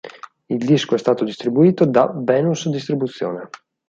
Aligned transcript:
Il 0.49 0.57
disco 0.57 0.95
è 0.95 0.97
stato 0.97 1.23
distribuito 1.23 1.85
da 1.85 2.11
Venus 2.11 2.67
Distribuzione. 2.67 3.49